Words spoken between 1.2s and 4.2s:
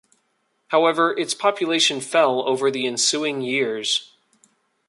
population fell over the ensuing years.